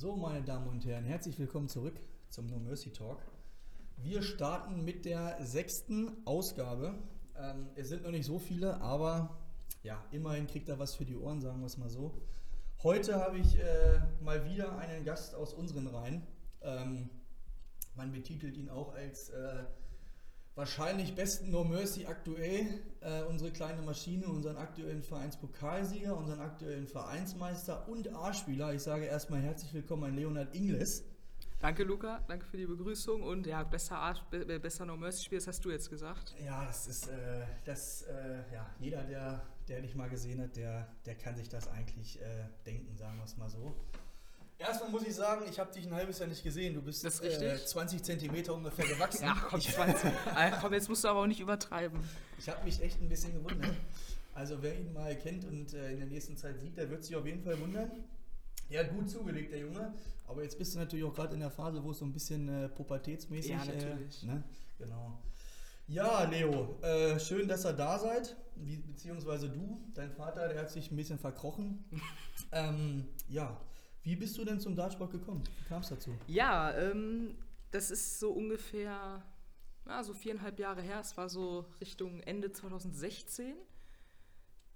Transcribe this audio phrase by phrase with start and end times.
[0.00, 2.00] So, meine Damen und Herren, herzlich willkommen zurück
[2.30, 3.18] zum No Mercy Talk.
[3.98, 6.94] Wir starten mit der sechsten Ausgabe.
[7.36, 9.36] Ähm, es sind noch nicht so viele, aber
[9.82, 12.14] ja, immerhin kriegt er was für die Ohren, sagen wir es mal so.
[12.82, 16.26] Heute habe ich äh, mal wieder einen Gast aus unseren Reihen.
[16.62, 17.10] Ähm,
[17.94, 19.64] man betitelt ihn auch als äh,
[20.54, 22.80] wahrscheinlich besten No Mercy aktuell.
[23.00, 28.74] Äh, unsere kleine Maschine, unseren aktuellen Vereinspokalsieger, unseren aktuellen Vereinsmeister und A-Spieler.
[28.74, 31.04] Ich sage erstmal herzlich willkommen an Leonhard Ingles.
[31.60, 32.24] Danke, Luca.
[32.26, 33.22] Danke für die Begrüßung.
[33.22, 36.34] Und ja, besser, Art, besser No Mercy Spiel, das hast du jetzt gesagt.
[36.42, 40.88] Ja, das ist, äh, das, äh, ja, jeder, der, der dich mal gesehen hat, der,
[41.04, 43.74] der kann sich das eigentlich äh, denken, sagen wir es mal so.
[44.60, 46.74] Erstmal muss ich sagen, ich habe dich ein halbes Jahr nicht gesehen.
[46.74, 49.24] Du bist Das ist äh, 20 Zentimeter ungefähr gewachsen.
[49.24, 50.04] Ja, komm, ich, 20.
[50.04, 51.98] Äh, komm, jetzt musst du aber auch nicht übertreiben.
[52.38, 53.74] ich habe mich echt ein bisschen gewundert.
[54.34, 57.16] Also wer ihn mal kennt und äh, in der nächsten Zeit sieht, der wird sich
[57.16, 57.90] auf jeden Fall wundern.
[58.68, 59.94] Er hat gut zugelegt, der Junge.
[60.28, 62.48] Aber jetzt bist du natürlich auch gerade in der Phase, wo es so ein bisschen
[62.48, 64.22] äh, pubertätsmäßig Ja, natürlich.
[64.22, 64.44] Äh, ne?
[64.78, 65.18] Genau.
[65.88, 68.36] Ja, Leo, äh, schön, dass ihr da seid.
[68.56, 71.82] Wie, beziehungsweise du, dein Vater, der hat sich ein bisschen verkrochen.
[72.52, 73.58] ähm, ja,
[74.02, 75.42] wie bist du denn zum Dartsport gekommen?
[75.58, 76.10] Wie kam es dazu?
[76.26, 77.36] Ja, ähm,
[77.70, 79.22] das ist so ungefähr,
[79.86, 81.00] ja, so viereinhalb Jahre her.
[81.00, 83.54] Es war so Richtung Ende 2016.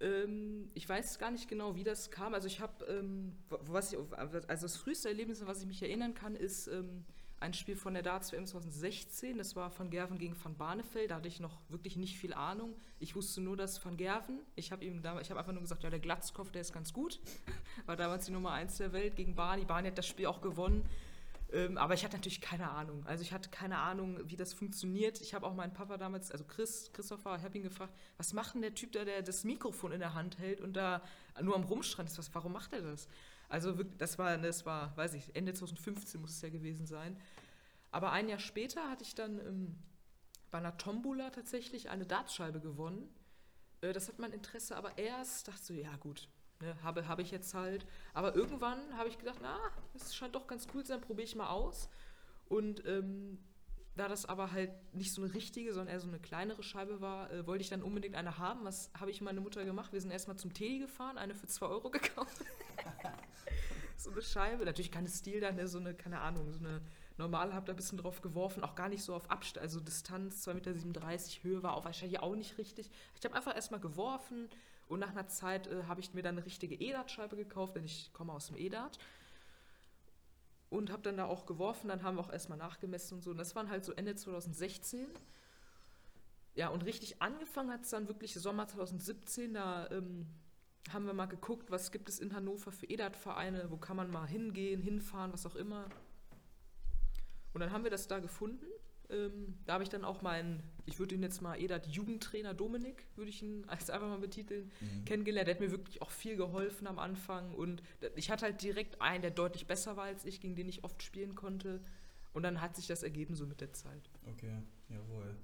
[0.00, 2.34] Ähm, ich weiß gar nicht genau, wie das kam.
[2.34, 6.14] Also ich habe, ähm, was ich, also das früheste Erlebnis, an was ich mich erinnern
[6.14, 7.04] kann, ist ähm,
[7.44, 9.36] ein Spiel von der Darts WM 2016.
[9.36, 11.10] Das war Van Gerven gegen Van Barneveld.
[11.10, 12.74] Da hatte ich noch wirklich nicht viel Ahnung.
[12.98, 14.40] Ich wusste nur, dass Van Gerven.
[14.56, 16.94] Ich habe ihm da, ich habe einfach nur gesagt, ja, der Glatzkopf, der ist ganz
[16.94, 17.20] gut.
[17.86, 19.66] War damals die Nummer 1 der Welt gegen Barney.
[19.66, 20.88] Barney hat das Spiel auch gewonnen.
[21.52, 23.04] Ähm, aber ich hatte natürlich keine Ahnung.
[23.06, 25.20] Also ich hatte keine Ahnung, wie das funktioniert.
[25.20, 28.54] Ich habe auch meinen Papa damals, also Chris, Christopher, ich habe ihn gefragt, was macht
[28.54, 31.02] denn der Typ da, der das Mikrofon in der Hand hält und da
[31.42, 32.16] nur am Rumschreien ist?
[32.16, 33.06] Was, warum macht er das?
[33.54, 37.16] Also wirklich, das war, das war, weiß ich, Ende 2015 muss es ja gewesen sein.
[37.92, 39.78] Aber ein Jahr später hatte ich dann ähm,
[40.50, 43.08] bei einer Tombola tatsächlich eine Dartscheibe gewonnen.
[43.80, 46.28] Äh, das hat mein Interesse aber erst, dachte so, ja gut,
[46.62, 47.86] ne, habe, habe ich jetzt halt.
[48.12, 49.56] Aber irgendwann habe ich gedacht, na,
[49.92, 51.88] das scheint doch ganz cool zu sein, probiere ich mal aus.
[52.48, 53.38] Und ähm,
[53.94, 57.30] da das aber halt nicht so eine richtige, sondern eher so eine kleinere Scheibe war,
[57.30, 58.64] äh, wollte ich dann unbedingt eine haben.
[58.64, 59.92] Was habe ich meine Mutter gemacht?
[59.92, 62.44] Wir sind erstmal zum Teddy gefahren, eine für 2 Euro gekauft.
[63.96, 66.80] so eine Scheibe, natürlich keine Stil dann, ne, so eine, keine Ahnung, so eine
[67.16, 70.46] normale, habe da ein bisschen drauf geworfen, auch gar nicht so auf Abstand, also Distanz,
[70.46, 71.02] 2,37 Meter,
[71.42, 72.90] Höhe war auch wahrscheinlich auch nicht richtig.
[73.18, 74.48] Ich habe einfach erstmal geworfen
[74.88, 78.12] und nach einer Zeit äh, habe ich mir dann eine richtige E-Dart-Scheibe gekauft, denn ich
[78.12, 78.98] komme aus dem E-Dart.
[80.70, 83.30] Und habe dann da auch geworfen, dann haben wir auch erstmal nachgemessen und so.
[83.30, 85.06] Und das waren halt so Ende 2016.
[86.56, 89.54] Ja, und richtig angefangen hat es dann wirklich Sommer 2017.
[89.54, 90.26] Da ähm,
[90.92, 94.26] haben wir mal geguckt, was gibt es in Hannover für EDAT-Vereine, wo kann man mal
[94.26, 95.88] hingehen, hinfahren, was auch immer.
[97.52, 98.66] Und dann haben wir das da gefunden.
[99.10, 103.30] Ähm, da habe ich dann auch meinen, ich würde ihn jetzt mal EDAT-Jugendtrainer Dominik, würde
[103.30, 104.70] ich ihn als einfach mal betiteln,
[105.04, 105.46] kennengelernt.
[105.46, 107.54] Der hat mir wirklich auch viel geholfen am Anfang.
[107.54, 107.82] Und
[108.16, 111.02] ich hatte halt direkt einen, der deutlich besser war als ich, gegen den ich oft
[111.02, 111.80] spielen konnte.
[112.32, 114.10] Und dann hat sich das ergeben so mit der Zeit.
[114.26, 115.36] Okay, jawohl.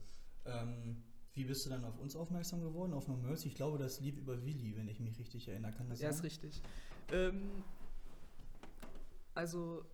[0.45, 1.03] Ähm,
[1.35, 2.93] wie bist du dann auf uns aufmerksam geworden?
[2.93, 3.49] Auf No Mercy?
[3.49, 5.73] Ich glaube, das lief über Willi, wenn ich mich richtig erinnere.
[5.73, 6.25] Kann das Ja, ist sein?
[6.27, 6.61] richtig.
[7.13, 7.63] Ähm,
[9.35, 9.85] also,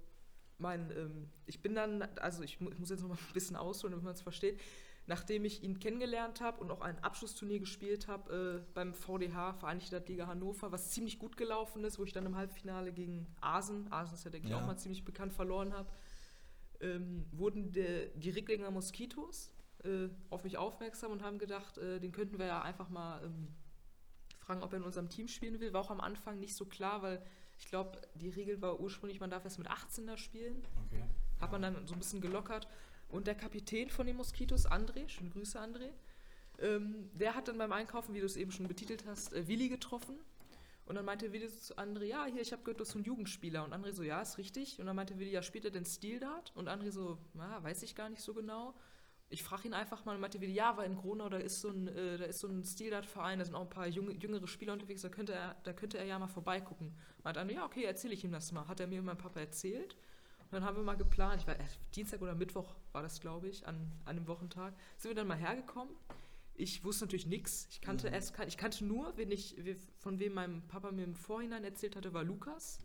[0.59, 3.93] mein, ähm, ich bin dann, also ich, ich muss jetzt noch mal ein bisschen ausholen,
[3.93, 4.61] damit man es versteht.
[5.09, 10.03] Nachdem ich ihn kennengelernt habe und auch ein Abschlussturnier gespielt habe äh, beim VDH, Vereinigte
[10.09, 14.15] Liga Hannover, was ziemlich gut gelaufen ist, wo ich dann im Halbfinale gegen Asen, Asen
[14.15, 14.61] ist ja, denke ich, Ja.
[14.61, 15.89] auch mal ziemlich bekannt, verloren habe,
[16.81, 19.53] ähm, wurden de, die Ricklinger Moskitos
[19.85, 23.49] äh, auf mich aufmerksam und haben gedacht, äh, den könnten wir ja einfach mal ähm,
[24.39, 25.73] fragen, ob er in unserem Team spielen will.
[25.73, 27.23] War auch am Anfang nicht so klar, weil
[27.59, 30.65] ich glaube, die Regel war ursprünglich, man darf erst mit 18 da spielen.
[30.87, 31.03] Okay.
[31.41, 32.69] Hat man dann so ein bisschen gelockert.
[33.09, 35.91] Und der Kapitän von den Moskitos, André, schöne Grüße André,
[36.59, 39.69] ähm, der hat dann beim Einkaufen, wie du es eben schon betitelt hast, äh, Willi
[39.69, 40.17] getroffen.
[40.87, 42.99] Und dann meinte Willi so zu André, ja, hier, ich habe gehört, du bist so
[42.99, 43.65] ein Jugendspieler.
[43.65, 44.79] Und André so, ja, ist richtig.
[44.81, 46.53] Und dann meinte Willi, ja, spielt er denn Steel Dart?
[46.55, 48.75] Und André so, na, weiß ich gar nicht so genau.
[49.29, 51.69] Ich frage ihn einfach mal und meinte Willi, ja, weil in Gronau, da ist so
[51.71, 54.13] ein, äh, da ist so ein Steel Dart Verein, da sind auch ein paar junge,
[54.13, 56.95] jüngere Spieler unterwegs, da könnte er, da könnte er ja mal vorbeigucken.
[57.25, 58.69] Meinte André, ja, okay, erzähle ich ihm das mal.
[58.69, 59.97] Hat er mir und meinem Papa erzählt.
[60.45, 61.65] Und dann haben wir mal geplant, ich war, äh,
[61.97, 63.75] Dienstag oder Mittwoch war das, glaube ich, an,
[64.05, 65.93] an einem Wochentag, sind wir dann mal hergekommen.
[66.55, 67.67] Ich wusste natürlich nichts.
[67.71, 68.15] Ich kannte Mhm.
[68.15, 69.57] erst, ich kannte nur, wen ich,
[69.99, 72.79] von wem mein Papa mir im Vorhinein erzählt hatte, war Lukas.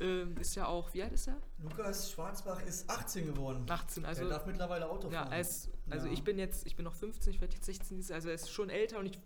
[0.00, 1.36] Ähm, ist ja auch, wie alt ist er?
[1.58, 3.66] Lukas Schwarzbach ist 18 geworden.
[3.68, 5.38] 18, also er darf mittlerweile Auto ja, fahren.
[5.38, 6.12] ist, also Ja.
[6.12, 8.34] ich bin jetzt, ich bin noch 15, ich werde jetzt 16, dieses Jahr, also er
[8.34, 9.18] ist schon älter und ich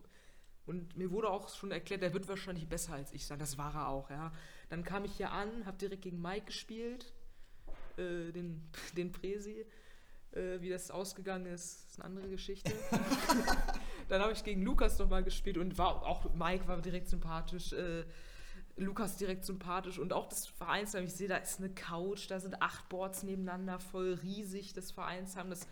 [0.67, 3.39] und mir wurde auch schon erklärt, er wird wahrscheinlich besser als ich sein.
[3.39, 4.33] Das war er auch, ja.
[4.71, 7.13] Dann kam ich hier an, habe direkt gegen Mike gespielt,
[7.99, 8.67] äh, den,
[8.97, 9.67] den Presi.
[10.33, 12.73] Äh, wie das ausgegangen ist, ist eine andere Geschichte.
[14.09, 17.73] dann habe ich gegen Lukas nochmal gespielt und war auch Mike war direkt sympathisch.
[17.73, 18.05] Äh,
[18.77, 21.05] Lukas direkt sympathisch und auch das Vereinsheim.
[21.05, 25.51] Ich sehe, da ist eine Couch, da sind acht Boards nebeneinander, voll riesig, das Vereinsheim.
[25.51, 25.69] Das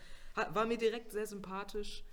[0.52, 2.04] war mir direkt sehr sympathisch.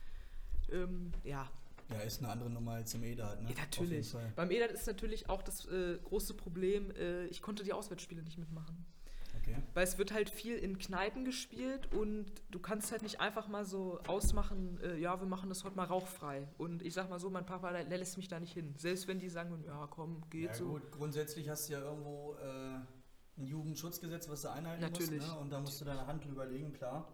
[0.72, 1.50] Ähm, ja.
[1.90, 3.50] Ja, ist eine andere Nummer als im EDAT, ne?
[3.50, 4.14] Ja, natürlich.
[4.36, 8.38] Beim EDAT ist natürlich auch das äh, große Problem, äh, ich konnte die Auswärtsspiele nicht
[8.38, 8.86] mitmachen.
[9.52, 9.64] Okay.
[9.74, 13.66] Weil es wird halt viel in Kneipen gespielt und du kannst halt nicht einfach mal
[13.66, 16.48] so ausmachen, äh, ja, wir machen das heute mal rauchfrei.
[16.58, 18.74] Und ich sag mal so, mein Papa der, der lässt mich da nicht hin.
[18.78, 20.66] Selbst wenn die sagen, ja, komm, geht ja, so.
[20.70, 22.80] Gut, grundsätzlich hast du ja irgendwo äh,
[23.40, 25.22] ein Jugendschutzgesetz, was du einhalten Natürlich.
[25.22, 25.34] musst.
[25.34, 25.40] Ne?
[25.40, 27.08] Und da musst du deine Hand drüber legen, klar.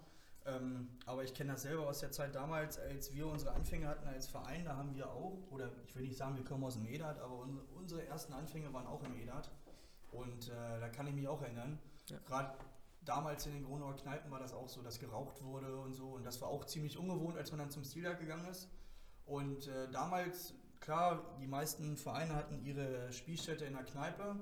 [0.47, 4.07] Ähm, aber ich kenne das selber aus der Zeit damals, als wir unsere Anfänge hatten
[4.07, 6.85] als Verein, da haben wir auch, oder ich will nicht sagen, wir kommen aus dem
[6.85, 9.49] EDAT, aber unsere, unsere ersten Anfänge waren auch im EDAT.
[10.11, 11.79] Und äh, da kann ich mich auch erinnern.
[12.09, 12.17] Ja.
[12.25, 12.57] Gerade
[13.03, 16.09] damals in den Gronauer Kneipen war das auch so, dass geraucht wurde und so.
[16.09, 18.69] Und das war auch ziemlich ungewohnt, als man dann zum Stilwerk gegangen ist.
[19.25, 24.35] Und äh, damals, klar, die meisten Vereine hatten ihre Spielstätte in der Kneipe.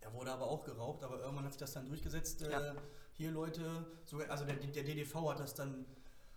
[0.00, 2.42] Da wurde aber auch geraucht, aber irgendwann hat sich das dann durchgesetzt.
[2.42, 2.74] Äh, ja.
[3.12, 5.84] Hier Leute, sogar, also der, der DDV hat das dann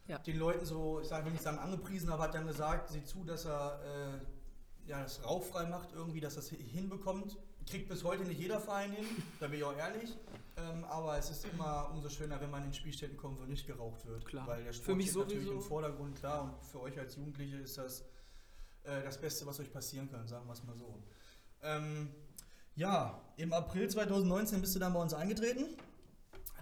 [0.07, 0.18] ja.
[0.19, 3.24] den Leuten so, ich sage, will nicht sagen angepriesen, aber hat dann gesagt, sieh zu,
[3.24, 7.38] dass er äh, ja, das rauchfrei macht irgendwie, dass das hinbekommt.
[7.65, 9.06] Kriegt bis heute nicht jeder Verein hin,
[9.39, 10.18] da bin ich auch ehrlich.
[10.56, 14.06] Ähm, aber es ist immer umso schöner, wenn man in Spielstätten kommt, wo nicht geraucht
[14.06, 14.25] wird.
[14.25, 14.48] Klar.
[14.48, 16.44] Weil der Sport für mich steht natürlich im Vordergrund, klar.
[16.44, 18.04] Und für euch als Jugendliche ist das
[18.83, 21.01] äh, das Beste, was euch passieren kann, sagen wir es mal so.
[21.62, 22.10] Ähm,
[22.75, 25.77] ja, im April 2019 bist du dann bei uns eingetreten.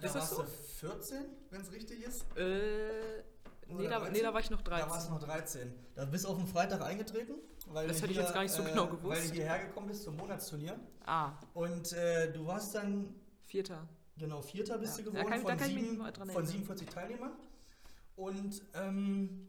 [0.00, 0.42] Da ist warst so?
[0.42, 2.24] du 14, wenn es richtig ist?
[2.36, 3.22] Äh,
[3.68, 4.88] nee da, nee, da, war ich noch 13.
[4.88, 5.72] Da warst du noch 13.
[5.94, 7.34] Da bist du auf den Freitag eingetreten.
[7.72, 9.22] Weil das hätte ich jetzt gar nicht so genau gewusst.
[9.22, 10.78] Weil du hierher gekommen bist zum Monatsturnier.
[11.06, 11.32] Ah.
[11.54, 13.14] Und äh, du warst dann
[13.44, 13.88] Vierter.
[14.16, 15.04] Genau, Vierter bist ja.
[15.04, 17.32] du geworden kann, von, sieben, von 47 Teilnehmern.
[18.16, 19.48] Und ähm,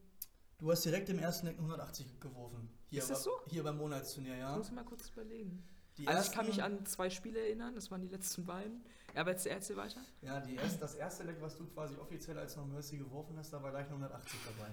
[0.57, 2.69] du hast direkt im ersten Eck 180 geworfen.
[2.89, 3.31] Hier, ist das so?
[3.49, 4.51] Hier beim Monatsturnier, ja.
[4.51, 5.63] Ich muss mal kurz überlegen.
[5.97, 8.83] Die also ich kann mich an zwei Spiele erinnern, das waren die letzten beiden.
[9.13, 10.01] Ja, aber jetzt erzähl weiter.
[10.21, 13.53] Ja, die erst, das erste Leck, was du quasi offiziell als No Mercy geworfen hast,
[13.53, 14.71] da war gleich 180 dabei.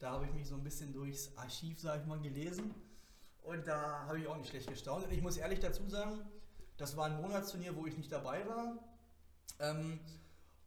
[0.00, 2.74] Da habe ich mich so ein bisschen durchs Archiv, sag ich mal, gelesen.
[3.42, 5.04] Und da habe ich auch nicht schlecht gestaunt.
[5.04, 6.20] Und ich muss ehrlich dazu sagen,
[6.78, 8.78] das war ein Monatsturnier, wo ich nicht dabei war.
[9.60, 10.00] Ähm,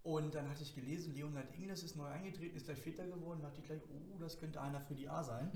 [0.04, 3.40] und dann hatte ich gelesen, Leonhard Ingles ist neu eingetreten, ist gleich Väter geworden.
[3.42, 5.50] Da dachte ich gleich, oh, das könnte einer für die A sein.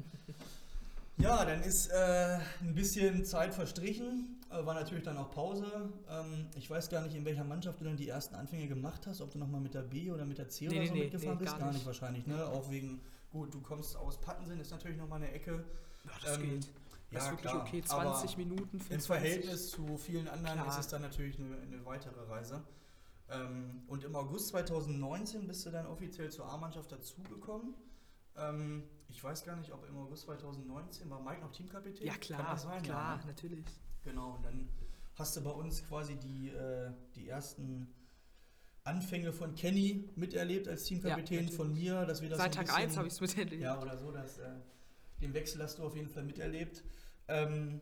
[1.18, 5.92] ja, dann ist äh, ein bisschen Zeit verstrichen, äh, war natürlich dann auch Pause.
[6.10, 9.22] Ähm, ich weiß gar nicht, in welcher Mannschaft du dann die ersten Anfänge gemacht hast,
[9.22, 11.38] ob du nochmal mit der B oder mit der C nee, oder so nee, mitgefahren
[11.38, 11.52] nee, bist.
[11.52, 12.46] Gar nicht, gar nicht wahrscheinlich, ne?
[12.48, 13.02] Auch wegen,
[13.38, 15.64] gut, du kommst aus Pattensen, ist natürlich nochmal eine Ecke.
[16.04, 16.72] Ja, das ähm, geht.
[17.12, 17.62] Das ja, ist wirklich klar.
[17.62, 18.80] okay, 20 Aber Minuten.
[18.80, 18.92] 25.
[18.92, 20.68] Im Verhältnis zu vielen anderen klar.
[20.68, 22.64] ist es dann natürlich eine, eine weitere Reise.
[23.30, 27.76] Ähm, und im August 2019 bist du dann offiziell zur A-Mannschaft dazugekommen.
[28.36, 32.08] Ähm, ich weiß gar nicht, ob im August 2019 war Mike noch Teamkapitän.
[32.08, 32.82] Ja, klar, sein?
[32.84, 33.28] klar, ja, ne?
[33.28, 33.66] natürlich.
[34.04, 34.70] Genau, und dann
[35.16, 37.94] hast du bei uns quasi die, äh, die ersten
[38.88, 42.76] Anfänge von Kenny miterlebt als Teamkapitän, ja, von mir, dass wir das Seit so Tag
[42.76, 43.62] 1 habe ich es miterlebt.
[43.62, 44.50] Ja, oder so, dass, äh,
[45.22, 46.84] den Wechsel hast du auf jeden Fall miterlebt.
[47.28, 47.82] Ähm,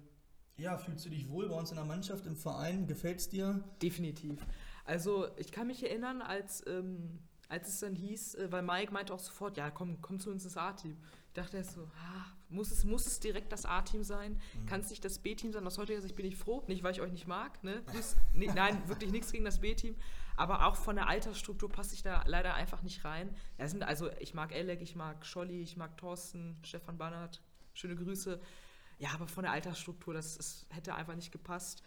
[0.57, 2.87] ja, fühlst du dich wohl bei uns in der Mannschaft, im Verein?
[2.87, 3.63] Gefällt es dir?
[3.81, 4.39] Definitiv.
[4.85, 7.19] Also ich kann mich erinnern, als, ähm,
[7.49, 10.45] als es dann hieß, äh, weil Mike meinte auch sofort, ja, komm, komm zu uns
[10.45, 10.97] ins A-Team.
[11.27, 14.33] Ich dachte erst so, ah, muss, es, muss es direkt das A-Team sein?
[14.33, 14.65] Mhm.
[14.67, 15.65] Kann es nicht das B-Team sein?
[15.67, 17.61] Aus heutiger Sicht bin ich froh, nicht weil ich euch nicht mag.
[17.63, 17.83] Ne?
[18.33, 19.95] nee, nein, wirklich nichts gegen das B-Team.
[20.37, 23.35] Aber auch von der Altersstruktur passe ich da leider einfach nicht rein.
[23.57, 27.41] Ja, sind, also ich mag Elek, ich mag Scholli, ich mag Thorsten, Stefan Bannert,
[27.73, 28.39] schöne Grüße.
[28.99, 31.83] Ja, aber von der Altersstruktur, das, das hätte einfach nicht gepasst.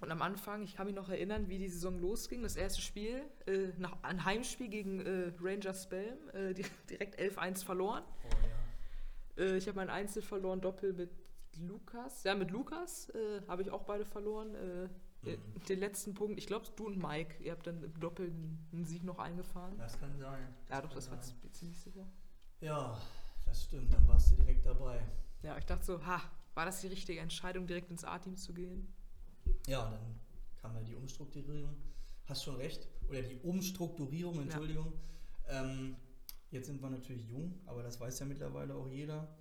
[0.00, 2.42] Und am Anfang, ich kann mich noch erinnern, wie die Saison losging.
[2.42, 6.54] Das erste Spiel, äh, nach, ein Heimspiel gegen äh, Rangers Spelm, äh,
[6.90, 8.02] direkt 11-1 verloren.
[8.24, 9.44] Oh, ja.
[9.44, 11.10] Äh, ich habe mein Einzel verloren, Doppel mit
[11.56, 12.24] Lukas.
[12.24, 14.56] Ja, mit Lukas äh, habe ich auch beide verloren.
[15.24, 15.64] Äh, mhm.
[15.68, 18.26] Den letzten Punkt, ich glaube, du und Mike, ihr habt dann im Doppel
[18.72, 19.76] einen Sieg noch eingefahren.
[19.78, 20.54] Das kann sein.
[20.68, 21.14] Das ja, doch, das sein.
[21.14, 22.06] war ziemlich sicher.
[22.60, 22.98] Ja,
[23.44, 25.04] das stimmt, dann warst du direkt dabei.
[25.42, 26.20] Ja, ich dachte so, ha,
[26.54, 28.92] war das die richtige Entscheidung, direkt ins A-Team zu gehen?
[29.66, 30.20] Ja, dann
[30.60, 31.76] kam ja die Umstrukturierung.
[32.26, 32.88] Hast schon recht.
[33.08, 34.92] Oder die Umstrukturierung, Entschuldigung.
[35.48, 35.64] Ja.
[35.64, 35.96] Ähm,
[36.50, 39.36] jetzt sind wir natürlich jung, aber das weiß ja mittlerweile auch jeder.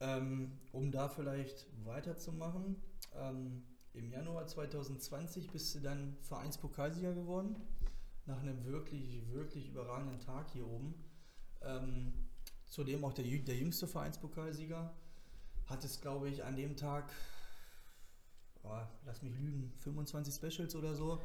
[0.00, 2.76] Ähm, um da vielleicht weiterzumachen,
[3.14, 7.56] ähm, im Januar 2020 bist du dann Vereinspokalsieger geworden.
[8.26, 10.94] Nach einem wirklich, wirklich überragenden Tag hier oben.
[11.62, 12.12] Ähm,
[12.66, 14.94] zudem auch der, der jüngste Vereinspokalsieger.
[15.66, 17.12] Hattest, glaube ich, an dem Tag
[18.70, 21.20] oh, lass mich lügen, 25 Specials oder so.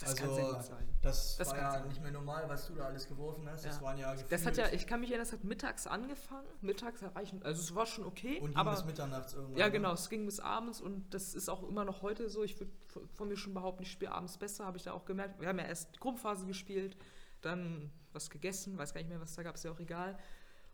[0.00, 0.88] Das also, kann sehr gut sein.
[1.02, 1.88] Das, Das war ja sein.
[1.88, 3.64] nicht mehr normal, was du da alles geworfen hast.
[3.64, 3.82] Das Ja.
[3.82, 6.46] waren ja Das hat ja, gefühlt- ich kann mich erinnern, das hat mittags angefangen.
[6.60, 9.56] Mittags erreichen, also es war schon okay, und ging aber bis mitternachts irgendwann.
[9.58, 9.72] ja ne?
[9.72, 12.42] genau, es ging bis abends und das ist auch immer noch heute so.
[12.42, 12.72] Ich würde
[13.14, 15.40] von mir schon behaupten, ich spiele abends besser, habe ich da auch gemerkt.
[15.40, 16.96] Wir haben ja erst die Gruppenphase gespielt,
[17.42, 20.18] dann was gegessen, weiß gar nicht mehr, was da gab, ist ja auch egal.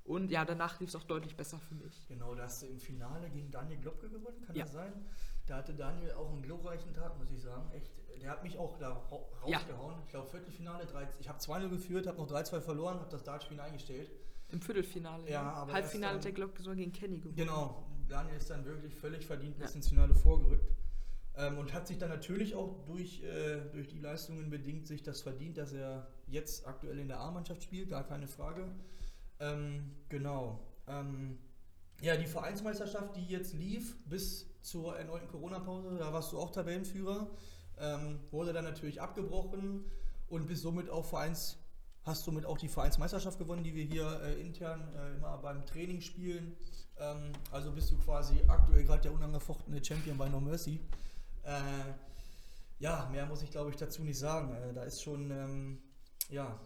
[0.04, 2.08] Und ja, danach lief es auch deutlich besser für mich.
[2.08, 4.64] Genau, da hast du im Finale gegen Daniel Globke gewonnen, kann Ja.
[4.64, 4.92] das sein?
[5.46, 7.70] Da hatte Daniel auch einen glorreichen Tag, muss ich sagen.
[7.72, 9.58] Echt, der hat mich auch da ra- Ja.
[9.58, 9.96] rausgehauen.
[10.04, 13.58] Ich glaube, Viertelfinale, 3, ich habe 2-0 geführt, habe noch 3-2 verloren, habe das Dartspiel
[13.60, 14.10] eingestellt.
[14.50, 15.28] Im Viertelfinale.
[15.28, 15.52] Ja, ne?
[15.52, 17.36] aber Halbfinale hat der Glocke sogar gegen Kenny gewonnen.
[17.36, 19.76] Genau, Daniel ist dann wirklich völlig verdient bis Ja.
[19.76, 20.70] ins Finale vorgerückt.
[21.34, 25.22] Ähm, und hat sich dann natürlich auch durch, äh, durch die Leistungen bedingt sich das
[25.22, 28.68] verdient, dass er jetzt aktuell in der A-Mannschaft spielt, gar keine Frage.
[29.40, 30.60] Ähm, genau.
[30.86, 31.38] Ähm,
[32.02, 37.30] ja, die Vereinsmeisterschaft, die jetzt lief bis zur erneuten Corona-Pause, da warst du auch Tabellenführer,
[37.78, 39.84] ähm, wurde dann natürlich abgebrochen
[40.28, 41.58] und bist somit auch Vereins,
[42.02, 46.00] hast somit auch die Vereinsmeisterschaft gewonnen, die wir hier äh, intern äh, immer beim Training
[46.00, 46.56] spielen.
[46.98, 50.80] Ähm, also bist du quasi aktuell gerade der unangefochtene Champion bei No Mercy.
[51.44, 51.60] Äh,
[52.80, 54.52] ja, mehr muss ich glaube ich dazu nicht sagen.
[54.56, 55.78] Äh, da ist schon ähm,
[56.30, 56.58] ja,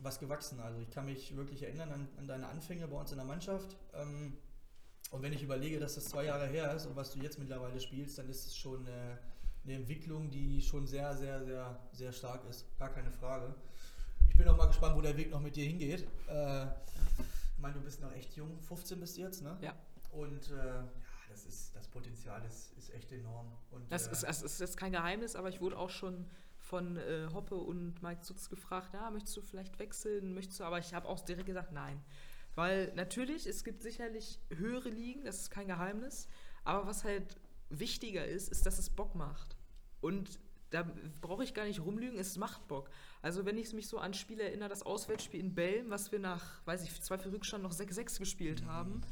[0.00, 0.60] was gewachsen.
[0.60, 3.76] Also ich kann mich wirklich erinnern an, an deine Anfänge bei uns in der Mannschaft.
[3.92, 4.36] Ähm,
[5.10, 7.80] und wenn ich überlege, dass das zwei Jahre her ist und was du jetzt mittlerweile
[7.80, 9.16] spielst, dann ist es schon äh,
[9.64, 12.66] eine Entwicklung, die schon sehr, sehr, sehr, sehr stark ist.
[12.78, 13.54] Gar keine Frage.
[14.28, 16.06] Ich bin auch mal gespannt, wo der Weg noch mit dir hingeht.
[16.28, 19.56] Äh, ich meine, du bist noch echt jung, 15 bist du jetzt, ne?
[19.60, 19.74] Ja.
[20.12, 20.88] Und äh, ja,
[21.30, 23.52] das, ist, das Potenzial ist, ist echt enorm.
[23.70, 26.26] Und, Das äh, ist, das ist jetzt kein Geheimnis, aber ich wurde auch schon
[26.58, 30.78] von äh, Hoppe und Mike Zutz gefragt, ja, möchtest du vielleicht wechseln, möchtest du, aber
[30.78, 32.02] ich habe auch direkt gesagt, nein.
[32.56, 36.26] Weil natürlich, es gibt sicherlich höhere Ligen, das ist kein Geheimnis,
[36.64, 37.36] aber was halt
[37.68, 39.56] wichtiger ist, ist, dass es Bock macht.
[40.00, 40.84] Und da
[41.20, 42.90] brauche ich gar nicht rumlügen, es macht Bock.
[43.22, 46.66] Also wenn ich mich so an Spiele erinnere, das Auswärtsspiel in Belm, was wir nach,
[46.66, 49.02] weiß ich, zwei für Rückstand noch 6-6 gespielt haben,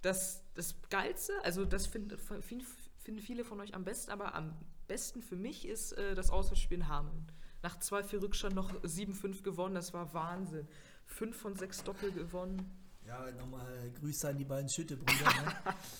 [0.00, 2.64] das, das Geilste, also das find, find,
[2.96, 4.54] finden viele von euch am besten, aber am
[4.86, 7.26] besten für mich ist äh, das Auswärtsspiel in Hameln.
[7.62, 10.68] Nach 2-4 Rückstand noch 7-5 gewonnen, das war Wahnsinn.
[11.08, 12.74] 5 von 6 Doppel gewonnen.
[13.06, 15.24] Ja, nochmal Grüße an die beiden Schütte-Brüder.
[15.24, 15.54] ne?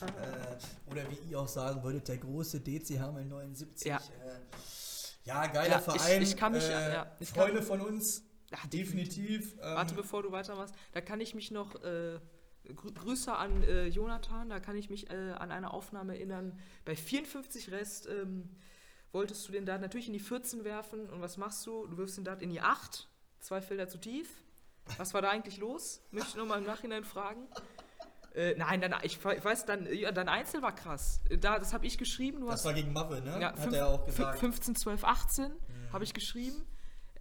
[0.87, 3.87] äh, oder wie ihr auch sagen würdet, der große DC Hameln 79.
[3.87, 3.97] Ja.
[3.97, 4.01] Äh,
[5.25, 6.23] ja, geiler Ja, ich- Verein.
[6.23, 9.55] ich kann mich- äh, ja, ich Freunde kann- von uns, Ja, definitiv.
[9.55, 10.75] Ähm, Warte, bevor du weitermachst.
[10.93, 12.19] Da kann ich mich noch, äh,
[12.75, 16.59] Grü Grüße an äh, Jonathan, da kann ich mich äh, an eine Aufnahme erinnern.
[16.85, 18.51] Bei 54 Rest ähm,
[19.13, 21.87] wolltest du den Dart natürlich in die 14 werfen und was machst du?
[21.87, 23.09] Du wirfst den Dart in die 8,
[23.41, 24.29] zwei Felder zu tief.
[24.97, 26.01] Was war da eigentlich los?
[26.11, 27.47] Möchte ich nochmal im Nachhinein fragen.
[28.35, 31.21] Äh, nein, dann, ich, we- ich weiß, dann, ja, dein Einzel war krass.
[31.41, 32.41] Da, das habe ich geschrieben.
[32.43, 33.41] Das hast war gegen Mave, ne?
[33.41, 34.39] ja, Hat fünf- er auch gesagt.
[34.39, 35.53] 15, 12, 18
[35.93, 36.65] habe ich geschrieben.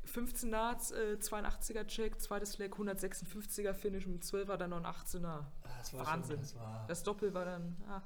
[0.05, 5.25] 15 Darts, äh, 82er Check, zweites Leg, 156er Finish mit 12er, dann noch ein 18er.
[5.27, 5.47] Ah,
[5.79, 6.36] das war Wahnsinn.
[6.38, 8.01] Schon, das war Das Doppel war dann, ah,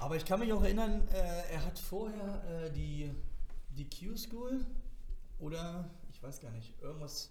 [0.00, 3.14] Aber ich kann mich auch erinnern, äh, er hat vorher äh, die,
[3.70, 4.64] die Q-School
[5.38, 7.30] oder ich weiß gar nicht, irgendwas.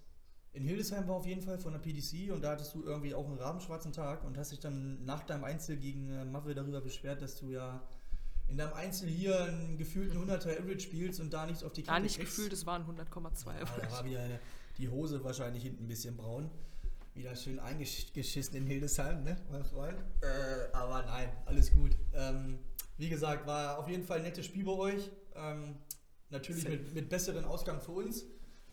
[0.53, 3.25] In Hildesheim war auf jeden Fall von der PDC und da hattest du irgendwie auch
[3.27, 7.21] einen rabenschwarzen Tag und hast dich dann nach deinem Einzel gegen äh, Maffe darüber beschwert,
[7.21, 7.81] dass du ja
[8.47, 11.99] in deinem Einzel hier einen gefühlten 100er Average spielst und da nichts auf die gar
[11.99, 12.35] nicht kriegst.
[12.35, 13.45] gefühlt, es waren 100,2.
[13.45, 14.27] Ja, da war wieder
[14.77, 16.49] die Hose wahrscheinlich hinten ein bisschen braun.
[17.13, 19.97] Wieder schön eingeschissen in Hildesheim, ne, mein Freund?
[20.21, 21.91] Äh, aber nein, alles gut.
[22.13, 22.59] Ähm,
[22.97, 25.11] wie gesagt, war auf jeden Fall ein nettes Spiel bei euch.
[25.35, 25.75] Ähm,
[26.29, 28.25] natürlich mit, mit besseren Ausgang für uns.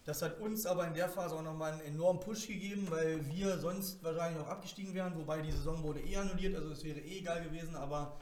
[0.06, 3.58] Das hat uns aber in der Phase auch nochmal einen enormen Push gegeben, weil wir
[3.58, 7.18] sonst wahrscheinlich auch abgestiegen wären, wobei die Saison wurde eh annulliert, also es wäre eh
[7.18, 8.16] egal gewesen, aber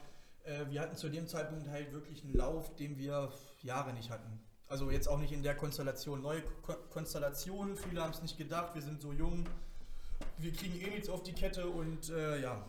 [0.45, 4.39] äh, wir hatten zu dem Zeitpunkt halt wirklich einen Lauf, den wir Jahre nicht hatten.
[4.67, 6.23] Also jetzt auch nicht in der Konstellation.
[6.23, 9.45] Neue Ko Konstellationen, viele haben es nicht gedacht, wir sind so jung,
[10.39, 12.65] wir kriegen eh nichts auf die Kette und äh, ja,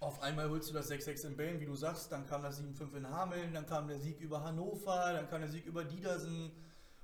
[0.00, 2.96] auf einmal holst du das 6-6 in Belgien, wie du sagst, dann kam das 7-5
[2.96, 6.50] in Hameln, dann kam der Sieg über Hannover, dann kam der Sieg über Diedersen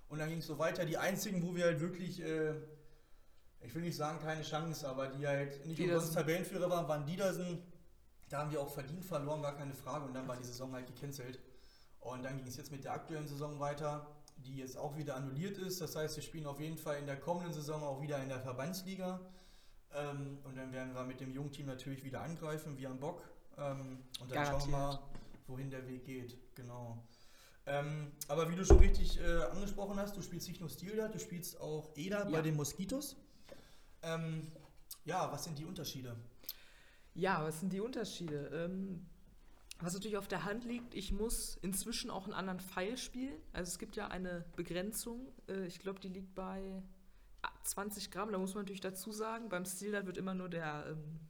[0.09, 0.85] und dann ging es so weiter.
[0.85, 2.55] Die einzigen, wo wir halt wirklich, äh,
[3.61, 5.97] ich will nicht sagen keine Chance, aber die halt nicht Diedersen.
[5.97, 7.62] umsonst Tabellenführer waren, waren Diedersen.
[8.29, 10.05] Da haben wir auch verdient verloren, gar keine Frage.
[10.05, 11.41] Und dann war die Saison halt gecancelt.
[12.00, 15.59] Und dann ging es jetzt mit der aktuellen Saison weiter, die jetzt auch wieder annulliert
[15.59, 15.81] ist.
[15.81, 18.41] Das heißt, wir spielen auf jeden Fall in der kommenden Saison auch wieder in der
[18.41, 19.21] Verbandsliga.
[19.95, 22.77] Ähm, und dann werden wir mit dem Jungteam natürlich wieder angreifen.
[22.77, 23.23] Wir haben Bock.
[23.57, 25.09] Ähm, und dann schauen wir mal, Garantiert.
[25.49, 26.55] wohin der Weg geht.
[26.55, 27.03] Genau.
[27.69, 31.19] Ähm, aber wie du schon richtig äh, angesprochen hast, du spielst nicht nur Stilda, du
[31.19, 32.43] spielst auch EDA bei Ja.
[32.43, 33.17] den Moskitos.
[34.03, 34.51] Ähm,
[35.05, 36.17] ja, was sind die Unterschiede?
[37.15, 38.51] Ja, was sind die Unterschiede?
[38.53, 39.07] Ähm,
[39.81, 43.37] Was natürlich auf der Hand liegt, ich muss inzwischen auch einen anderen Pfeil spielen.
[43.53, 45.29] Also es gibt ja eine Begrenzung.
[45.49, 46.83] Äh, ich glaube, die liegt bei
[47.65, 48.33] 20 Gramm.
[48.33, 50.85] Da muss man natürlich dazu sagen, beim Steel wird immer nur der...
[50.89, 51.21] Ähm,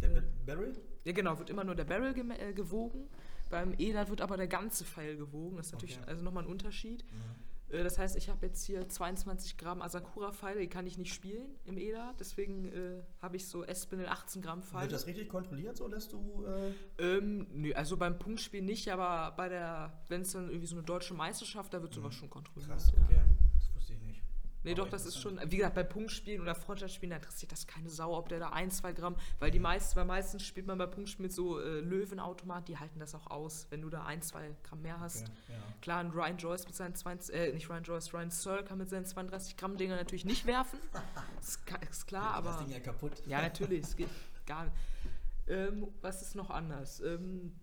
[0.00, 0.80] der äh, Barrel?
[1.04, 3.08] Ja, genau, wird immer nur der Barrel äh, gewogen.
[3.50, 5.56] Beim EDAT wird aber der ganze Pfeil gewogen.
[5.56, 6.08] Das ist natürlich okay.
[6.08, 7.04] also nochmal ein Unterschied.
[7.04, 7.76] Mhm.
[7.76, 11.56] Äh, das heißt, ich habe jetzt hier 22 Gramm Asakura-Pfeile, die kann ich nicht spielen
[11.64, 12.14] im EDA.
[12.18, 14.82] Deswegen äh, habe ich so S-Spindel 18 Gramm Pfeile.
[14.82, 16.44] Wird das richtig kontrolliert, so lässt du?
[16.98, 20.76] Äh ähm, nö, also beim Punktspiel nicht, aber bei der, wenn es dann irgendwie so
[20.76, 22.18] eine deutsche Meisterschaft, da wird sowas mhm.
[22.18, 22.70] schon kontrolliert.
[22.70, 23.14] Krass, okay.
[23.16, 23.24] Ja.
[24.62, 27.88] Nee, doch, das ist schon, wie gesagt, bei Punktspielen oder Freundschaftsspielen, da interessiert das keine
[27.88, 30.86] Sau, ob der da ein, zwei Gramm, weil die meisten, weil meistens spielt man bei
[30.86, 34.54] Punktspielen mit so äh, Löwenautomat, die halten das auch aus, wenn du da ein, zwei
[34.62, 35.22] Gramm mehr hast.
[35.22, 35.74] Okay, ja.
[35.80, 38.90] Klar, ein Ryan Joyce mit seinen 20, äh, nicht Ryan Joyce, Ryan Searle kann mit
[38.90, 40.78] seinen 32 Gramm Dinger natürlich nicht werfen.
[41.40, 42.50] ist, ist klar, aber.
[42.50, 43.22] Das Ding ja kaputt.
[43.26, 44.10] Ja, natürlich, es geht
[44.46, 44.76] gar nicht.
[45.48, 47.00] Ähm, was ist noch anders?
[47.00, 47.54] Ähm,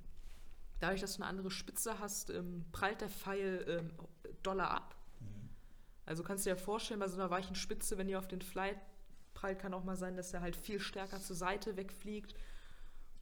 [0.79, 3.91] dadurch, dass du eine andere Spitze hast, ähm, prallt der Pfeil ähm,
[4.43, 4.96] Dollar ab.
[6.07, 8.77] Also kannst du dir vorstellen, bei so einer weichen Spitze, wenn ihr auf den Flight
[9.33, 12.33] prallt, kann auch mal sein, dass er halt viel stärker zur Seite wegfliegt.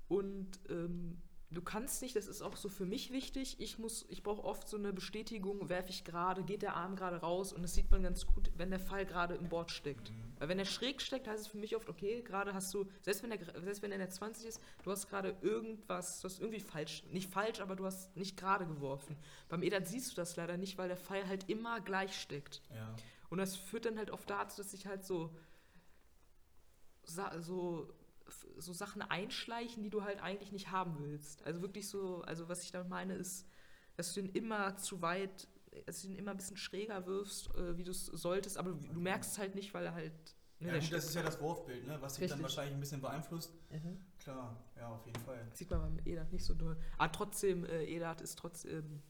[0.08, 1.20] Und ähm,
[1.52, 4.68] du kannst nicht, das ist auch so für mich wichtig, ich muss, ich brauche oft
[4.68, 8.04] so eine Bestätigung, werfe ich gerade, geht der Arm gerade raus und das sieht man
[8.04, 10.10] ganz gut, wenn der Fall gerade im Board steckt.
[10.10, 10.34] Mhm.
[10.40, 13.24] Weil wenn er schräg steckt, heißt es für mich oft, okay, gerade hast du, selbst
[13.24, 16.40] wenn, der, selbst wenn er in der 20 ist, du hast gerade irgendwas, du hast
[16.40, 19.16] irgendwie falsch, nicht falsch, aber du hast nicht gerade geworfen.
[19.48, 22.62] Beim Edat siehst du das leider nicht, weil der Pfeil halt immer gleich steckt.
[22.74, 22.96] Ja.
[23.30, 25.36] Und das führt dann halt oft dazu, dass sich halt so,
[27.04, 27.88] so
[28.58, 31.44] so Sachen einschleichen, die du halt eigentlich nicht haben willst.
[31.44, 33.48] Also wirklich so, also was ich damit meine, ist,
[33.96, 35.48] dass du ihn immer zu weit,
[35.86, 38.78] dass du ihn immer ein bisschen schräger wirfst, äh, wie du es solltest, aber du,
[38.94, 40.14] du merkst es halt nicht, weil er halt.
[40.60, 41.98] Ne, ja, gut, das ist ja das Wurfbild, ne?
[42.00, 42.30] was dich Richtig.
[42.38, 43.54] dann wahrscheinlich ein bisschen beeinflusst.
[43.72, 44.00] Mhm.
[44.20, 45.46] Klar, ja, auf jeden Fall.
[45.50, 46.78] Das sieht man beim Edat nicht so doll.
[46.98, 49.02] Aber trotzdem, äh, Edat ist trotzdem.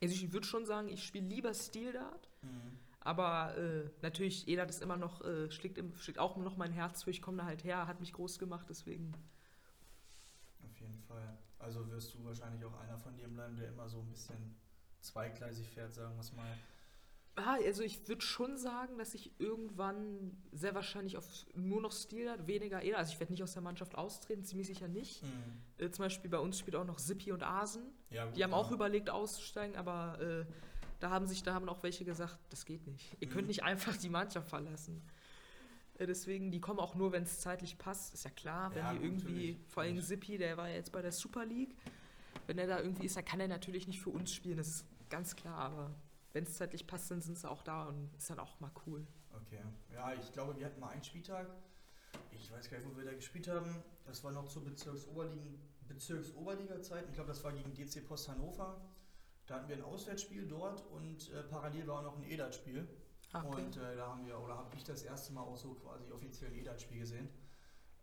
[0.00, 2.30] Also ich würde schon sagen, ich spiele lieber Steel Dart.
[2.42, 6.72] Mhm aber äh, natürlich, Edat ist immer noch, äh, schlägt, im, schlägt auch noch mein
[6.72, 7.10] Herz für.
[7.10, 9.12] Ich komme da halt her, hat mich groß gemacht, deswegen.
[10.64, 11.38] Auf jeden Fall.
[11.58, 14.56] Also wirst du wahrscheinlich auch einer von dir bleiben, der immer so ein bisschen
[15.00, 16.58] zweigleisig fährt, sagen wir es mal.
[17.36, 22.28] Ah, also ich würde schon sagen, dass ich irgendwann sehr wahrscheinlich auf nur noch Stil
[22.28, 22.98] hat, weniger Eder.
[22.98, 25.22] Also ich werde nicht aus der Mannschaft austreten, ziemlich sicher nicht.
[25.22, 25.28] Mhm.
[25.78, 27.82] Äh, zum Beispiel bei uns spielt auch noch Sippi und Asen.
[28.10, 28.56] Ja, gut, die haben ja.
[28.56, 30.46] auch überlegt auszusteigen, aber äh,
[31.00, 33.16] da haben sich, da haben auch welche gesagt, das geht nicht.
[33.20, 33.48] Ihr könnt mhm.
[33.48, 35.02] nicht einfach die Mannschaft verlassen.
[35.98, 38.74] Äh, deswegen, die kommen auch nur, wenn es zeitlich passt, ist ja klar.
[38.74, 39.68] Wenn ja, die irgendwie, natürlich.
[39.68, 41.76] vor allem Sippi, der war ja jetzt bei der Super League,
[42.46, 44.86] wenn er da irgendwie ist, dann kann er natürlich nicht für uns spielen, das ist
[45.10, 45.94] ganz klar, aber
[46.32, 49.06] wenn es zeitlich passt, dann sind sie auch da und ist dann auch mal cool.
[49.34, 49.60] Okay,
[49.92, 51.46] ja, ich glaube, wir hatten mal einen Spieltag,
[52.30, 55.58] ich weiß gar nicht, wo wir da gespielt haben, das war noch zur Bezirksoberliga,
[55.88, 58.80] Bezirksoberliga-Zeit, ich glaube, das war gegen DC Post Hannover.
[59.48, 62.86] Da hatten wir ein Auswärtsspiel dort und äh, parallel war auch noch ein EDAT-Spiel.
[63.32, 63.46] Okay.
[63.46, 66.50] Und äh, da haben wir, oder habe ich das erste Mal auch so quasi offiziell
[66.50, 67.28] ein EDAT-Spiel gesehen.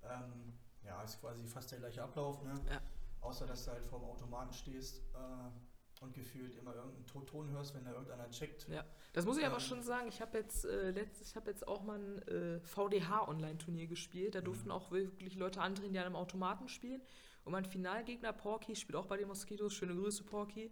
[0.03, 2.55] Ähm, ja, ist quasi fast der gleiche Ablauf, ne?
[2.69, 2.81] Ja.
[3.21, 7.75] Außer dass du halt vor dem Automaten stehst äh, und gefühlt immer irgendeinen Ton hörst,
[7.75, 8.67] wenn da irgendeiner checkt.
[8.67, 10.07] Ja, das muss ich ähm, aber schon sagen.
[10.07, 14.33] Ich habe jetzt, äh, letzt, hab jetzt auch mal ein äh, VDH-Online-Turnier gespielt.
[14.33, 14.71] Da durften mhm.
[14.71, 17.01] auch wirklich Leute antreten, die an einem Automaten spielen.
[17.43, 19.73] Und mein Finalgegner, Porky, spielt auch bei den Moskitos.
[19.73, 20.71] Schöne Grüße, Porky.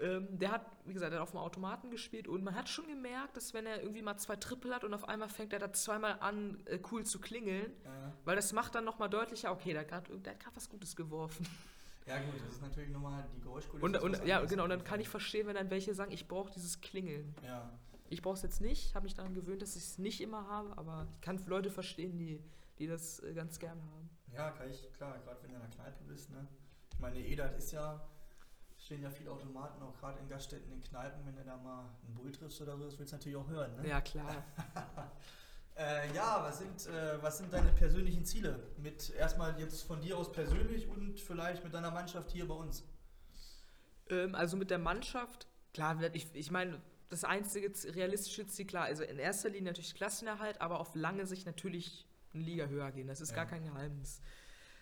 [0.00, 3.36] Ähm, der hat, wie gesagt, hat auf dem Automaten gespielt und man hat schon gemerkt,
[3.36, 6.18] dass wenn er irgendwie mal zwei Triple hat und auf einmal fängt er da zweimal
[6.20, 8.14] an, äh, cool zu klingeln, ja.
[8.24, 11.46] weil das macht dann nochmal deutlicher, okay, der, grad, der hat gerade was Gutes geworfen.
[12.06, 13.84] Ja gut, das ist natürlich nochmal die Geräuschkulisse.
[13.84, 16.50] Und, und ja, genau, und dann kann ich verstehen, wenn dann welche sagen, ich brauche
[16.50, 17.34] dieses Klingeln.
[17.44, 17.70] Ja.
[18.08, 20.76] Ich brauche es jetzt nicht, habe mich daran gewöhnt, dass ich es nicht immer habe,
[20.78, 22.42] aber ich kann Leute verstehen, die,
[22.78, 24.10] die das äh, ganz gern haben.
[24.32, 26.48] Ja, kann ich, klar, gerade wenn du in der Kneipe bist, ne?
[26.92, 28.00] Ich meine, EDAT ist ja
[28.90, 32.14] stehen ja viele Automaten, auch gerade in Gaststätten, in Kneipen, wenn du da mal einen
[32.16, 33.76] Bull triffst oder so, das willst du natürlich auch hören.
[33.76, 33.88] Ne?
[33.88, 34.44] Ja, klar.
[35.76, 38.58] äh, ja, was sind, äh, was sind deine persönlichen Ziele?
[38.78, 42.82] Mit erstmal jetzt von dir aus persönlich und vielleicht mit deiner Mannschaft hier bei uns?
[44.08, 49.04] Ähm, also mit der Mannschaft, klar, ich, ich meine, das einzige realistische Ziel, klar, also
[49.04, 53.06] in erster Linie natürlich Klassenerhalt, aber auf lange Sicht natürlich eine Liga höher gehen.
[53.06, 53.36] Das ist ja.
[53.36, 54.20] gar kein Geheimnis.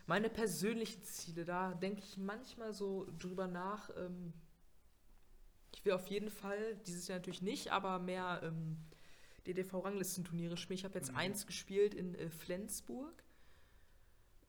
[0.08, 3.90] Meine persönlichen Ziele, da denke ich manchmal so drüber nach.
[3.94, 4.32] Ähm,
[5.74, 8.78] ich will auf jeden Fall, dieses Jahr natürlich nicht, aber mehr ähm,
[9.46, 10.78] DDV-Ranglistenturniere spielen.
[10.78, 11.18] Ich habe jetzt mhm.
[11.18, 13.22] eins gespielt in äh, Flensburg.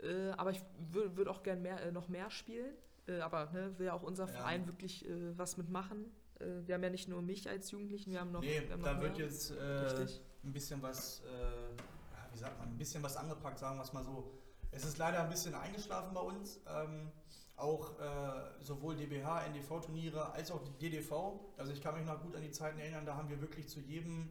[0.02, 0.62] Äh, aber ich
[0.94, 2.74] würde würd auch gerne mehr, äh, noch mehr spielen.
[3.10, 4.32] Äh, aber ne, will ja auch unser ja.
[4.32, 6.10] Verein wirklich äh, was mitmachen.
[6.40, 8.40] Äh, wir haben ja nicht nur mich als Jugendlichen, wir haben noch.
[8.40, 11.22] Nee, haben da noch wird jetzt ein bisschen was,
[12.32, 14.40] wie sagt man, ein bisschen was angepackt, sagen wir es mal so.
[14.72, 17.12] Es ist leider ein bisschen eingeschlafen bei uns, ähm,
[17.56, 21.40] auch äh, sowohl DBH, NDV-Turniere als auch die DDV.
[21.58, 23.80] Also ich kann mich noch gut an die Zeiten erinnern, da haben wir wirklich zu
[23.80, 24.30] jedem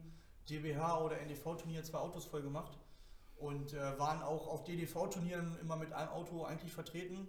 [0.49, 2.79] DBH oder NDV-Turnier zwei Autos voll gemacht
[3.37, 7.27] und äh, waren auch auf DDV-Turnieren immer mit einem Auto eigentlich vertreten.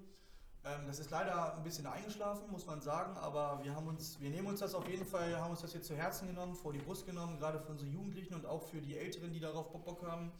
[0.64, 4.30] Ähm, das ist leider ein bisschen eingeschlafen, muss man sagen, aber wir haben uns, wir
[4.30, 6.78] nehmen uns das auf jeden Fall, haben uns das jetzt zu Herzen genommen, vor die
[6.78, 10.32] Brust genommen, gerade für unsere Jugendlichen und auch für die Älteren, die darauf Bock haben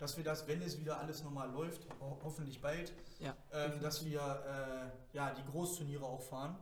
[0.00, 4.04] dass wir das, wenn es wieder alles normal läuft, ho hoffentlich bald, ja, ähm, dass
[4.04, 6.56] wir äh, ja, die Großturniere auch fahren.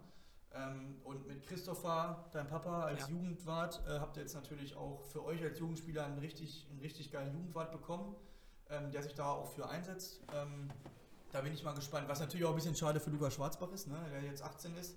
[0.52, 3.08] Ähm, und mit Christopher, dein Papa als ja.
[3.08, 7.12] Jugendwart, äh, habt ihr jetzt natürlich auch für euch als Jugendspieler einen richtig, einen richtig
[7.12, 8.16] geilen Jugendwart bekommen,
[8.70, 10.20] ähm, der sich da auch für einsetzt.
[10.34, 10.68] Ähm,
[11.30, 12.08] da bin ich mal gespannt.
[12.08, 14.96] Was natürlich auch ein bisschen schade für Lukas Schwarzbach ist, ne, der jetzt 18 ist.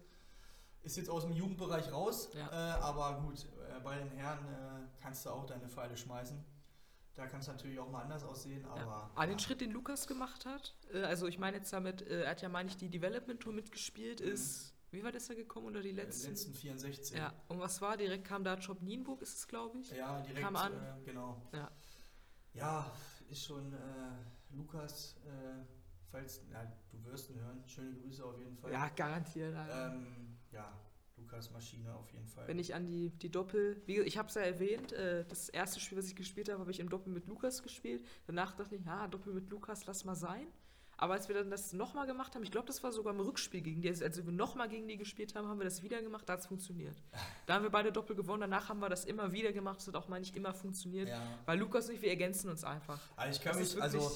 [0.83, 2.47] Ist jetzt aus dem Jugendbereich raus, ja.
[2.47, 6.43] äh, aber gut, äh, bei den Herren äh, kannst du auch deine Pfeile schmeißen.
[7.13, 8.79] Da kann es natürlich auch mal anders aussehen, aber.
[8.79, 9.11] Ja.
[9.15, 12.31] Ah, den Schritt, den Lukas gemacht hat, äh, also ich meine jetzt damit, äh, er
[12.31, 14.31] hat ja, meine ich, die Development Tour mitgespielt, mhm.
[14.31, 14.73] ist.
[14.91, 16.23] Wie weit ist er gekommen unter die letzten?
[16.23, 17.17] Die letzten 64.
[17.17, 17.95] Ja, und was war?
[17.95, 19.89] Direkt kam da Job Nienburg, ist es, glaube ich?
[19.91, 20.41] Ja, direkt.
[20.41, 20.73] Kam an.
[20.73, 21.41] Äh, genau.
[21.53, 21.71] Ja.
[22.53, 22.91] ja,
[23.29, 23.77] ist schon äh,
[24.49, 25.63] Lukas, äh,
[26.11, 27.63] falls, ja, du wirst ihn hören.
[27.67, 28.71] Schöne Grüße auf jeden Fall.
[28.73, 29.55] Ja, garantiert.
[29.71, 30.73] Ähm, ja,
[31.21, 32.47] Lukas Maschine auf jeden Fall.
[32.47, 35.79] Wenn ich an die, die Doppel, wie, ich habe es ja erwähnt, äh, das erste
[35.79, 38.03] Spiel, was ich gespielt habe, habe ich im Doppel mit Lukas gespielt.
[38.27, 40.47] Danach dachte ich, ja, Doppel mit Lukas, lass mal sein.
[41.01, 43.61] Aber als wir dann das nochmal gemacht haben, ich glaube, das war sogar im Rückspiel
[43.61, 46.33] gegen die, als wir nochmal gegen die gespielt haben, haben wir das wieder gemacht, da
[46.33, 46.95] hat es funktioniert.
[47.47, 49.95] Da haben wir beide Doppel gewonnen, danach haben wir das immer wieder gemacht, es hat
[49.95, 51.21] auch mal nicht immer funktioniert, ja.
[51.45, 52.99] weil Lukas und ich, wir ergänzen uns einfach.
[53.15, 54.11] Also ich kann das mich, also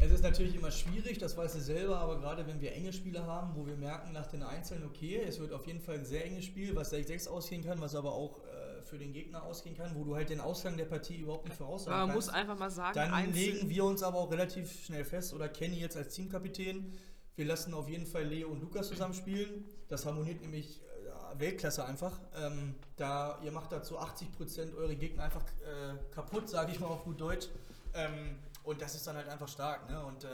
[0.00, 3.24] es ist natürlich immer schwierig, das weißt du selber, aber gerade wenn wir enge Spiele
[3.24, 6.24] haben, wo wir merken nach den Einzelnen, okay, es wird auf jeden Fall ein sehr
[6.24, 9.94] enges Spiel, was 6-6 ausgehen kann, was aber auch äh, für den Gegner ausgehen kann,
[9.96, 12.08] wo du halt den Ausgang der Partie überhaupt nicht voraussagen kannst.
[12.08, 15.34] Man muss einfach mal sagen, dann Einzel legen wir uns aber auch relativ schnell fest,
[15.34, 16.92] oder Kenny jetzt als Teamkapitän,
[17.38, 19.64] wir lassen auf jeden Fall Leo und Lukas zusammen spielen.
[19.86, 22.20] Das harmoniert nämlich äh, Weltklasse einfach.
[22.36, 27.04] Ähm, da ihr macht dazu 80% eure Gegner einfach äh, kaputt, sage ich mal auf
[27.04, 27.48] gut Deutsch.
[27.94, 28.36] Ähm,
[28.68, 29.88] und das ist dann halt einfach stark.
[29.88, 30.04] Ne?
[30.04, 30.28] Und äh,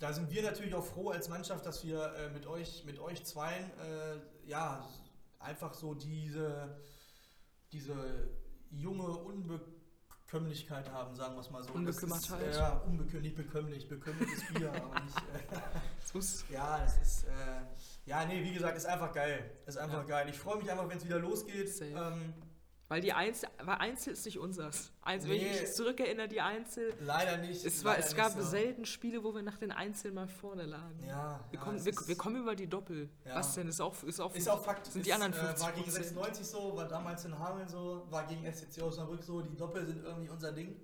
[0.00, 3.24] da sind wir natürlich auch froh als Mannschaft, dass wir äh, mit euch, mit euch
[3.24, 4.84] zweien, äh, ja,
[5.38, 6.76] einfach so diese,
[7.70, 7.94] diese
[8.70, 11.72] junge Unbekömmlichkeit haben, sagen wir es mal so.
[11.72, 12.48] Unbekümmertheit.
[12.48, 15.16] Ist, ja, unbekümmert, bekömmlich, bekömmliches Bier, aber nicht.
[15.16, 17.24] Äh, ja, das ist.
[17.28, 17.30] Äh,
[18.06, 19.52] ja, nee, wie gesagt, ist einfach geil.
[19.66, 20.04] Ist einfach ja.
[20.04, 20.28] geil.
[20.28, 21.80] Ich freue mich einfach, wenn es wieder losgeht.
[21.80, 22.34] Ähm,
[22.92, 24.92] weil die Einzel, weil Einzel ist nicht unseres.
[25.00, 26.92] Also, nee, wenn ich mich zurückerinnere, die Einzel.
[27.00, 27.64] Leider nicht.
[27.64, 28.42] Es, war, leider es gab so.
[28.42, 31.02] selten Spiele, wo wir nach den Einzeln mal vorne lagen.
[31.08, 33.08] Ja, wir, ja, kommen, wir, wir, kommen über die Doppel.
[33.24, 33.36] Ja.
[33.36, 33.66] Was denn?
[33.66, 34.92] Ist auch, ist auch, ist auch Fakt.
[34.92, 38.26] Sind die anderen 50 äh, War gegen 96 so, war damals in Hameln so, war
[38.26, 39.40] gegen SCC Osnabrück so.
[39.40, 40.76] Die Doppel sind irgendwie unser Ding.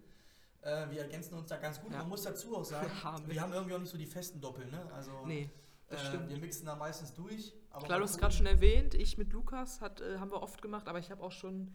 [0.62, 1.92] Äh, wir ergänzen uns da ganz gut.
[1.92, 1.98] Ja.
[1.98, 2.90] Man muss dazu auch sagen,
[3.26, 4.64] wir haben irgendwie auch nicht so die festen Doppel.
[4.64, 4.80] Ne?
[4.94, 5.50] Also, nee.
[5.90, 7.52] Das äh, wir mixen da meistens durch.
[7.84, 10.88] Klar, du hast gerade schon erwähnt, ich mit Lukas hat, äh, haben wir oft gemacht,
[10.88, 11.74] aber ich habe auch schon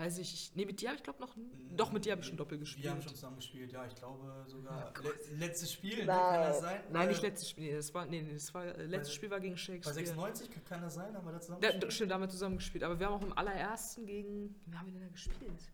[0.00, 1.36] weiß ich, ich nee, mit dir habe ich glaube noch,
[1.76, 2.84] doch mit dir habe ich schon Doppel gespielt.
[2.84, 6.40] Wir haben schon zusammen gespielt, ja, ich glaube sogar oh Le letztes Spiel, ne, kann
[6.42, 6.80] das sein?
[6.90, 9.94] Nein, nicht letztes Spiel, das war, nee, das war, äh, letztes Spiel war gegen Shakespeare.
[9.94, 11.82] Bei 96 kann das sein, haben wir da zusammen gespielt?
[11.84, 14.76] Ja, stimmt, da haben wir zusammen gespielt, aber wir haben auch im allerersten gegen, wie
[14.76, 15.72] haben wir denn da gespielt?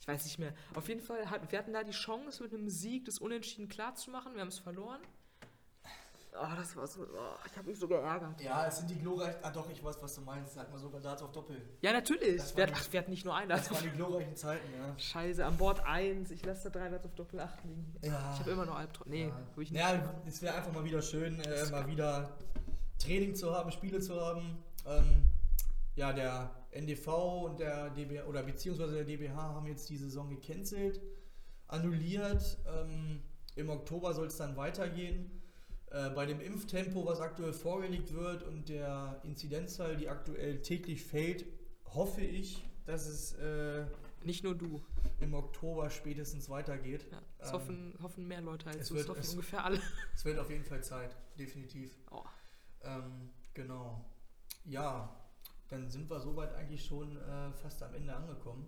[0.00, 0.52] Ich weiß nicht mehr.
[0.74, 3.94] Auf jeden Fall, hat, wir hatten da die Chance, mit einem Sieg das Unentschieden klar
[3.94, 5.00] zu machen, wir haben es verloren.
[6.34, 7.02] Oh, das war so.
[7.02, 8.40] Oh, ich habe mich so geärgert.
[8.40, 9.38] Ja, es sind die glorreichen.
[9.42, 10.54] Ah, doch, ich weiß, was du meinst.
[10.54, 11.60] Sag mal sogar Darts auf Doppel.
[11.82, 12.40] Ja, natürlich.
[12.56, 13.50] Wir, ach, wir hatten nicht nur einen.
[13.50, 14.98] Das waren die glorreichen Zeiten, ja.
[14.98, 16.30] Scheiße, an Bord 1.
[16.30, 17.94] Ich lasse da drei Darts auf Doppel 8 liegen.
[18.02, 18.32] Ja.
[18.32, 19.10] Ich habe immer noch Albtraum.
[19.10, 19.46] Nee, ja.
[19.60, 19.78] ich nicht.
[19.78, 22.30] Ja, es wäre einfach mal wieder schön, äh, mal wieder
[22.98, 24.62] Training zu haben, Spiele zu haben.
[24.86, 25.26] Ähm,
[25.96, 31.02] ja, der NDV und der DBH, oder beziehungsweise der DBH haben jetzt die Saison gecancelt,
[31.68, 32.56] annulliert.
[32.66, 33.20] Ähm,
[33.54, 35.41] Im Oktober soll es dann weitergehen.
[35.92, 41.44] Äh, bei dem Impftempo, was aktuell vorgelegt wird und der Inzidenzzahl, die aktuell täglich fällt,
[41.84, 43.84] hoffe ich, dass es äh,
[44.24, 44.82] nicht nur du
[45.20, 47.04] im Oktober spätestens weitergeht.
[47.10, 49.64] Ja, es ähm, hoffen, hoffen mehr Leute als es du, wird, es hoffen es, ungefähr
[49.66, 49.80] alle.
[50.14, 51.94] Es wird auf jeden Fall Zeit, definitiv.
[52.10, 52.24] Oh.
[52.84, 54.02] Ähm, genau.
[54.64, 55.14] Ja,
[55.68, 58.66] dann sind wir soweit eigentlich schon äh, fast am Ende angekommen.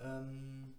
[0.00, 0.74] Ähm,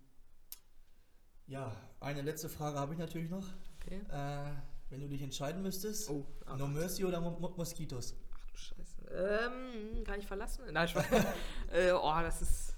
[1.47, 3.47] ja, eine letzte Frage habe ich natürlich noch.
[3.79, 4.01] Okay.
[4.11, 4.51] Äh,
[4.89, 6.26] wenn du dich entscheiden müsstest, oh,
[6.58, 8.15] No Mercy oder Mo Moskitos?
[8.34, 8.97] Ach du Scheiße.
[9.12, 10.63] Ähm, kann ich verlassen?
[10.71, 10.95] Nein, ich
[11.73, 12.76] äh, Oh, das ist,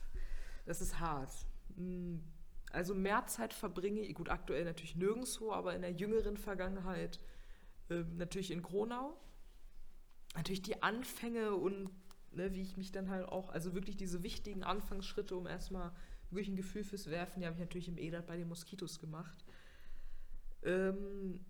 [0.65, 1.31] das ist hart.
[1.75, 2.23] Hm,
[2.71, 7.19] also mehr Zeit verbringe ich, gut, aktuell natürlich nirgendwo, aber in der jüngeren Vergangenheit
[7.89, 9.17] äh, natürlich in Gronau.
[10.35, 11.89] Natürlich die Anfänge und
[12.31, 15.91] ne, wie ich mich dann halt auch, also wirklich diese wichtigen Anfangsschritte, um erstmal
[16.29, 19.43] wirklich ein Gefühl fürs Werfen, die habe ich natürlich im EDAT bei den Moskitos gemacht.
[20.63, 21.43] Ähm,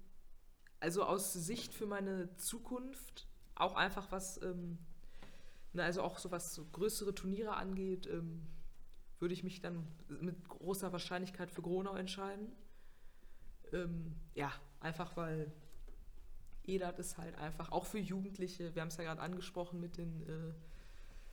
[0.80, 4.78] also aus Sicht für meine Zukunft auch einfach was, ähm,
[5.74, 8.48] ne, also auch so was so größere Turniere angeht, ähm,
[9.20, 12.52] würde ich mich dann mit großer Wahrscheinlichkeit für Gronau entscheiden.
[13.74, 15.52] Ähm, ja, einfach weil
[16.66, 20.22] EDAT ist halt einfach, auch für Jugendliche, wir haben es ja gerade angesprochen mit den,
[20.28, 20.54] äh,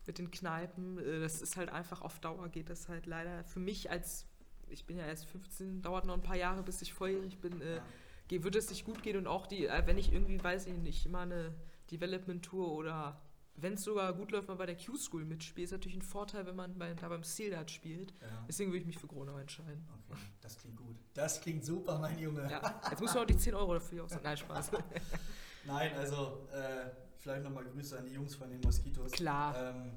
[0.06, 3.60] mit den Kneipen, äh, das ist halt einfach auf Dauer geht das halt leider für
[3.60, 4.26] mich als,
[4.68, 7.76] ich bin ja erst 15, dauert noch ein paar Jahre, bis ich volljährig bin, äh,
[7.76, 7.82] ja.
[8.30, 11.06] Würde es nicht gut gehen und auch die, äh, wenn ich irgendwie, weiß ich nicht,
[11.06, 11.54] immer eine
[11.90, 13.20] Development-Tour oder
[13.56, 16.56] wenn es sogar gut läuft, mal bei der Q-School mitspielt, ist natürlich ein Vorteil, wenn
[16.56, 18.12] man bei, da beim Sealdart spielt.
[18.20, 18.44] Ja.
[18.46, 19.86] Deswegen würde ich mich für Gronau entscheiden.
[20.10, 20.96] Okay, das klingt gut.
[21.14, 22.50] Das klingt super, mein Junge.
[22.50, 24.24] Ja, jetzt muss man auch die 10 Euro dafür ausgeben.
[24.24, 24.70] Nein, Spaß.
[25.64, 29.12] Nein, also äh, vielleicht nochmal Grüße an die Jungs von den Moskitos.
[29.12, 29.74] Klar.
[29.74, 29.92] Ähm,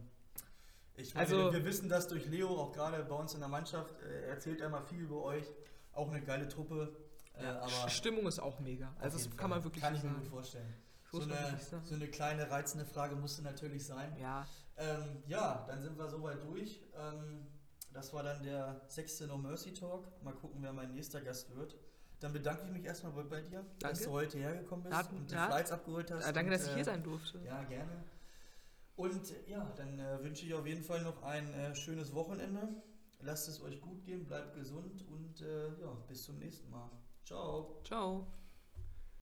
[0.95, 4.01] ich meine, also, wir wissen das durch Leo, auch gerade bei uns in der Mannschaft,
[4.01, 5.45] äh, erzählt er mal viel über euch.
[5.93, 6.95] Auch eine geile Truppe.
[7.39, 8.93] Äh, ja, Stimmung ist auch mega.
[8.99, 10.73] Also das kann man wirklich Kann ich mir gut vorstellen.
[11.11, 14.15] So eine, so eine, kleine reizende Frage musste natürlich sein.
[14.21, 14.45] Ja.
[14.77, 16.81] Ähm, ja, dann sind wir soweit durch.
[16.95, 17.47] Ähm,
[17.91, 20.07] das war dann der sechste No Mercy Talk.
[20.23, 21.75] Mal gucken, wer mein nächster Gast wird.
[22.19, 23.79] Dann bedanke ich mich erstmal bei dir, danke.
[23.79, 25.35] dass du heute hergekommen bist ja, und die.
[25.35, 26.25] Flights abgeholt hast.
[26.25, 27.39] Ja, danke, und, dass ich hier äh, sein durfte.
[27.45, 28.03] Ja, gerne.
[28.97, 32.67] Und ja, dann äh, wünsche ich auf jeden Fall noch ein äh, schönes Wochenende.
[33.21, 36.89] Lasst es euch gut gehen, bleibt gesund und äh, ja, bis zum nächsten Mal.
[37.29, 37.77] Ciao.
[37.83, 38.25] Ciao.